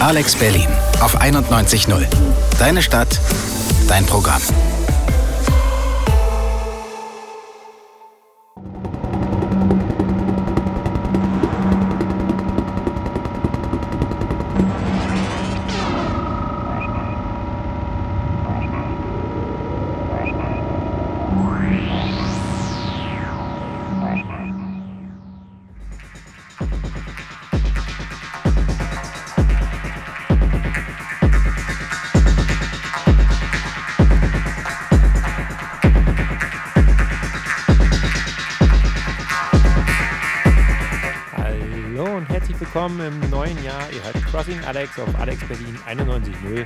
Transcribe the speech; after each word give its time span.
Alex 0.00 0.34
Berlin 0.34 0.66
auf 1.00 1.20
91.0. 1.20 2.06
Deine 2.58 2.80
Stadt, 2.80 3.20
dein 3.86 4.06
Programm. 4.06 4.40
Alex 44.70 45.00
auf 45.00 45.12
Alex 45.18 45.42
Berlin 45.48 45.76
91.0. 45.84 46.64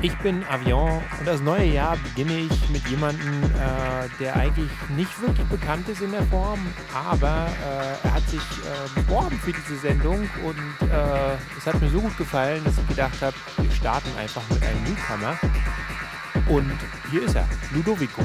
Ich 0.00 0.16
bin 0.20 0.42
Avion 0.44 1.02
und 1.18 1.26
das 1.26 1.42
neue 1.42 1.66
Jahr 1.66 1.98
beginne 1.98 2.32
ich 2.32 2.70
mit 2.70 2.88
jemandem, 2.88 3.42
äh, 3.42 4.08
der 4.18 4.36
eigentlich 4.36 4.70
nicht 4.96 5.20
wirklich 5.20 5.46
bekannt 5.48 5.86
ist 5.90 6.00
in 6.00 6.12
der 6.12 6.22
Form, 6.22 6.58
aber 6.94 7.48
äh, 7.62 8.06
er 8.06 8.14
hat 8.14 8.26
sich 8.30 8.40
äh, 8.40 9.00
beworben 9.00 9.38
für 9.38 9.52
diese 9.52 9.76
Sendung 9.76 10.20
und 10.42 10.88
äh, 10.88 11.34
es 11.58 11.66
hat 11.66 11.78
mir 11.78 11.90
so 11.90 12.00
gut 12.00 12.16
gefallen, 12.16 12.64
dass 12.64 12.78
ich 12.78 12.88
gedacht 12.88 13.20
habe, 13.20 13.36
wir 13.58 13.70
starten 13.70 14.08
einfach 14.18 14.42
mit 14.48 14.62
einem 14.62 14.84
Newcomer. 14.84 15.38
Und 16.48 16.72
hier 17.10 17.24
ist 17.24 17.36
er, 17.36 17.46
Ludovico. 17.74 18.22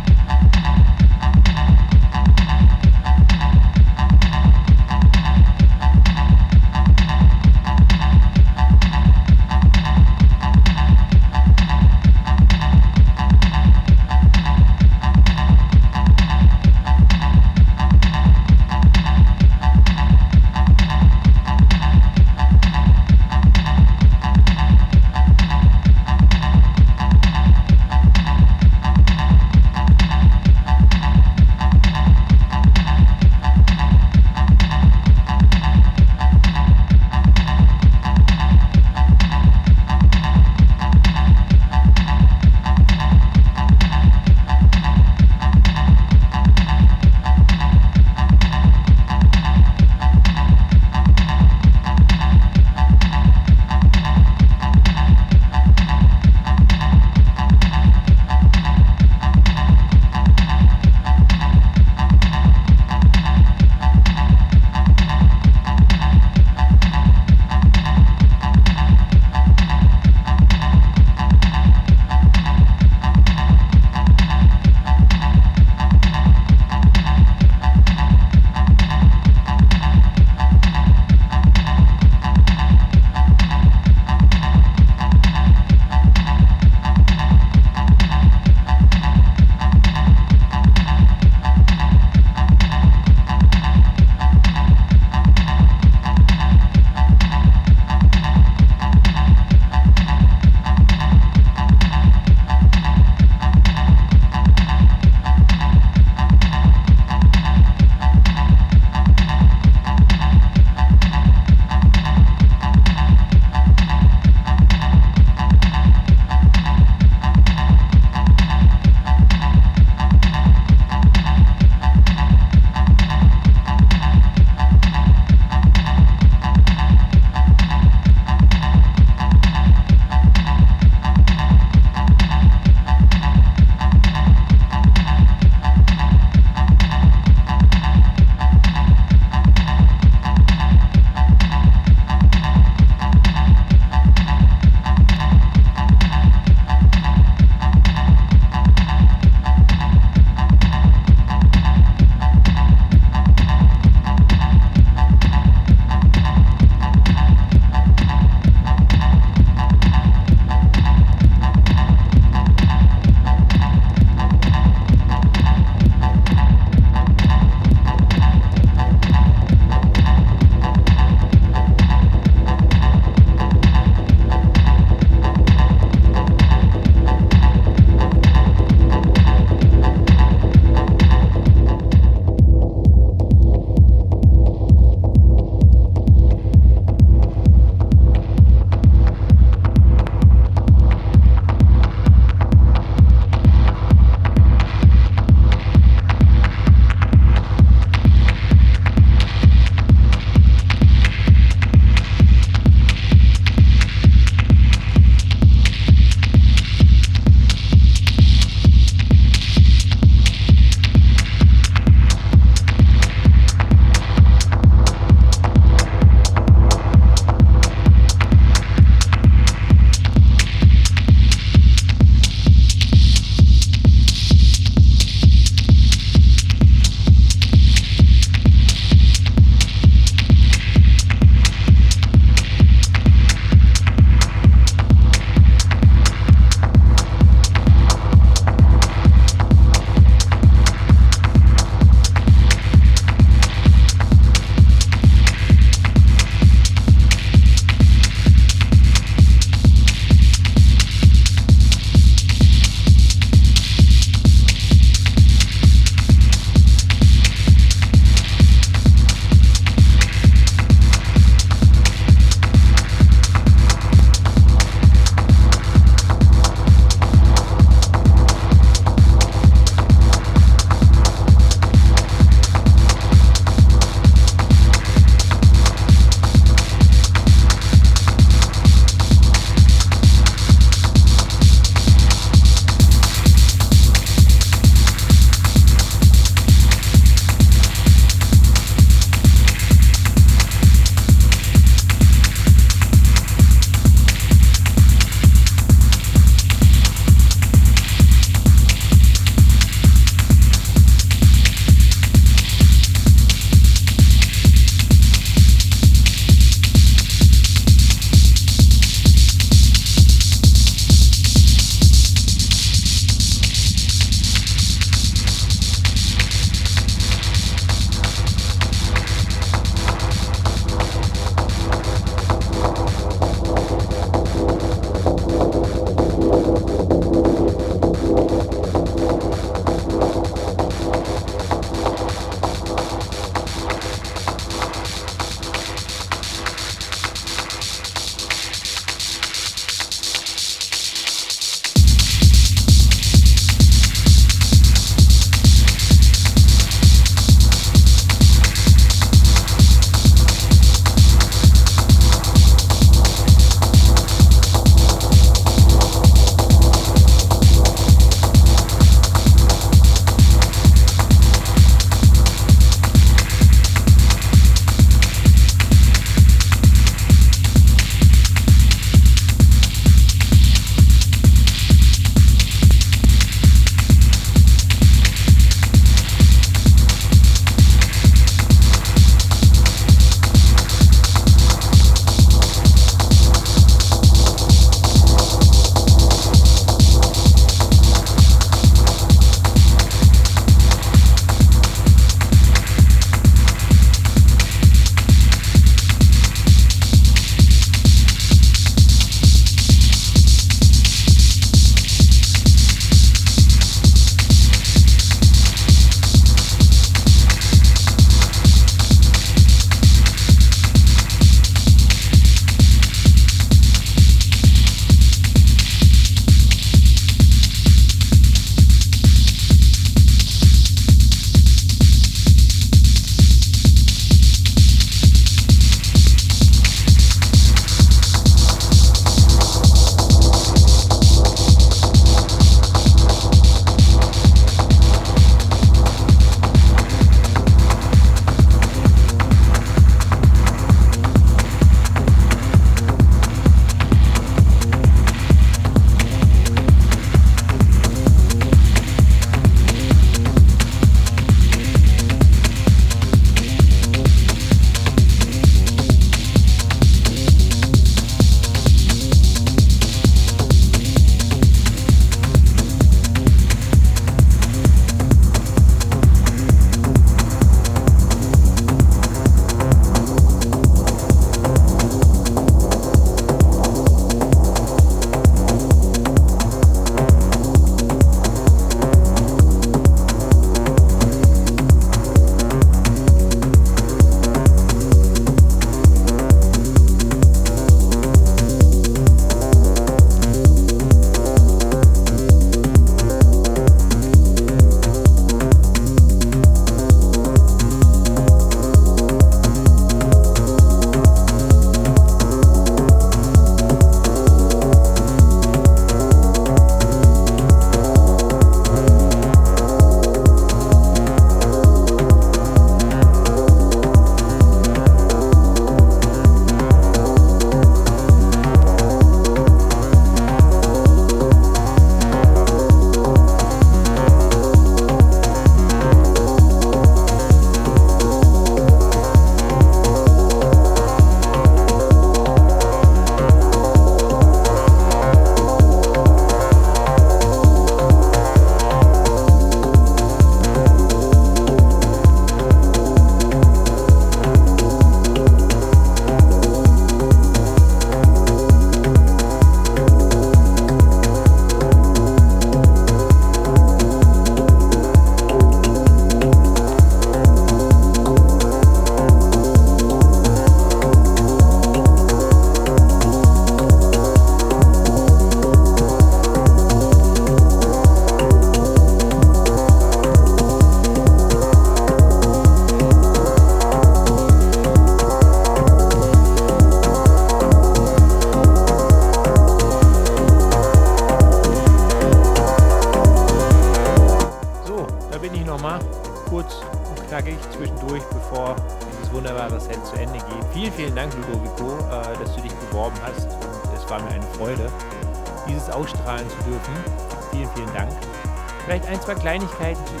Vielleicht 598.66 598.86
ein, 598.88 599.00
zwei 599.00 599.14
Kleinigkeiten 599.14 599.86
zu 599.86 599.94
ihm. 599.94 600.00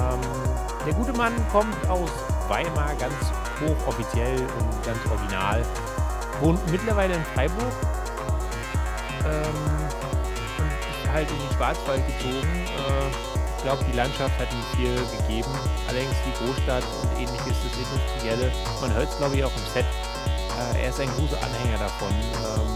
Ähm, 0.00 0.20
der 0.84 0.94
gute 0.94 1.12
Mann 1.12 1.32
kommt 1.52 1.88
aus 1.88 2.10
Weimar, 2.48 2.92
ganz 2.98 3.14
hochoffiziell 3.60 4.40
und 4.40 4.84
ganz 4.84 4.98
original. 5.08 5.64
Wohnt 6.40 6.70
mittlerweile 6.72 7.14
in 7.14 7.24
Freiburg 7.34 7.72
ähm, 9.24 9.54
und 10.58 10.70
ist 11.04 11.12
halt 11.12 11.30
in 11.30 11.38
den 11.38 11.56
Schwarzwald 11.56 12.02
gezogen. 12.04 12.66
Äh, 12.66 13.10
ich 13.56 13.62
glaube, 13.62 13.84
die 13.84 13.96
Landschaft 13.96 14.36
hat 14.40 14.48
ihm 14.50 14.76
viel 14.76 14.96
gegeben. 15.18 15.50
Allerdings 15.86 16.16
die 16.26 16.44
Großstadt 16.44 16.82
und 17.02 17.12
ähnliches, 17.12 17.58
das 17.62 17.76
Industrielle. 17.78 18.50
Man 18.80 18.92
hört 18.92 19.08
es, 19.08 19.18
glaube 19.18 19.36
ich, 19.36 19.44
auch 19.44 19.52
im 19.54 19.72
Set. 19.72 19.84
Äh, 19.84 20.82
er 20.82 20.88
ist 20.88 20.98
ein 20.98 21.10
großer 21.14 21.36
Anhänger 21.36 21.78
davon. 21.78 22.10
Ähm, 22.10 22.66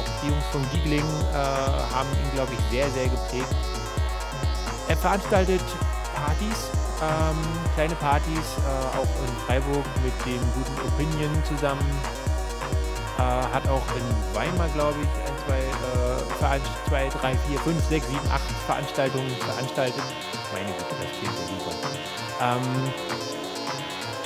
auch 0.00 0.20
die 0.20 0.30
Jungs 0.30 0.46
von 0.50 0.68
Giegling 0.72 1.06
äh, 1.32 1.36
haben 1.36 2.08
ihn, 2.10 2.30
glaube 2.34 2.52
ich, 2.54 2.76
sehr, 2.76 2.90
sehr 2.90 3.06
geprägt. 3.06 3.54
Er 5.00 5.08
veranstaltet 5.08 5.64
Partys, 6.14 6.68
ähm, 7.00 7.40
kleine 7.74 7.94
Partys, 7.94 8.36
äh, 8.36 8.98
auch 8.98 9.08
in 9.24 9.32
Freiburg 9.46 9.86
mit 10.04 10.12
dem 10.26 10.42
guten 10.52 10.78
Opinion 10.86 11.42
zusammen. 11.44 11.88
Äh, 13.16 13.22
hat 13.22 13.66
auch 13.66 13.80
in 13.96 14.04
Weimar, 14.34 14.68
glaube 14.74 14.98
ich, 15.00 15.08
ein, 15.24 15.32
zwei, 15.46 15.60
äh, 15.60 16.20
zwei, 16.90 17.08
drei, 17.18 17.34
vier, 17.48 17.58
fünf, 17.60 17.82
sechs, 17.88 18.06
sieben, 18.08 18.30
acht 18.30 18.42
Veranstaltungen 18.66 19.34
veranstaltet. 19.36 20.04
Meine 20.52 20.66
Güte, 20.66 20.94
das 21.00 21.10
klingt 21.18 21.34
ja 21.34 21.46
super. 21.48 21.72
Ähm, 22.42 22.92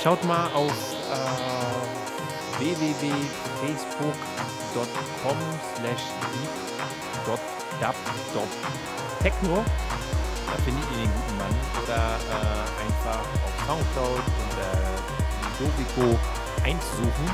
schaut 0.03 0.21
mal 0.25 0.51
auf 0.53 0.73
äh, 1.09 2.59
www.facebook.com 2.59 5.37
slash 5.77 6.03
techno 9.21 9.63
da 10.47 10.57
findet 10.63 10.83
ihr 10.91 10.97
den 11.05 11.11
guten 11.13 11.37
Mann. 11.37 11.53
Oder 11.83 12.17
äh, 12.29 12.83
einfach 12.85 13.21
auf 13.45 13.53
Soundcloud 13.67 14.23
unter 14.43 14.71
Dobico 15.59 16.19
1 16.63 16.81
suchen. 16.97 17.27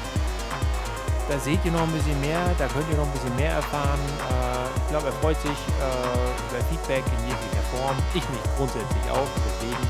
Da 1.30 1.39
seht 1.39 1.64
ihr 1.64 1.72
noch 1.72 1.84
ein 1.84 1.91
bisschen 1.91 2.20
mehr, 2.20 2.41
da 2.57 2.68
könnt 2.68 2.89
ihr 2.91 2.97
noch 2.97 3.05
ein 3.05 3.12
bisschen 3.12 3.36
mehr 3.36 3.53
erfahren. 3.53 3.99
Äh, 4.30 4.68
ich 4.76 4.88
glaube, 4.89 5.07
er 5.07 5.14
freut 5.14 5.39
sich 5.41 5.51
äh, 5.80 6.51
über 6.51 6.64
Feedback 6.70 7.03
in 7.07 7.30
jeglicher 7.30 7.64
Form. 7.72 7.95
Ich 8.14 8.28
mich 8.30 8.43
grundsätzlich 8.57 9.05
auch, 9.09 9.30
deswegen. 9.47 9.88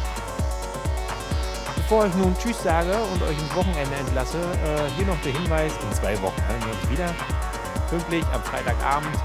Bevor 1.75 2.05
ich 2.05 2.13
nun 2.15 2.37
Tschüss 2.37 2.61
sage 2.61 2.93
und 2.93 3.23
euch 3.23 3.37
ins 3.37 3.55
Wochenende 3.55 3.95
entlasse, 3.95 4.37
äh, 4.37 4.89
hier 4.95 5.07
noch 5.07 5.19
der 5.23 5.33
Hinweis, 5.33 5.73
in 5.81 5.93
zwei 5.95 6.21
Wochen 6.21 6.41
hören 6.47 6.61
wir 6.63 6.73
uns 6.73 6.89
wieder. 6.89 7.13
Pünktlich 7.89 8.23
am 8.31 8.43
Freitagabend. 8.43 9.17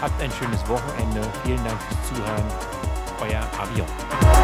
Habt 0.00 0.20
ein 0.20 0.30
schönes 0.30 0.66
Wochenende. 0.68 1.22
Vielen 1.44 1.64
Dank 1.64 1.80
fürs 1.82 2.08
Zuhören 2.08 2.44
euer 3.20 3.42
Avion. 3.58 4.35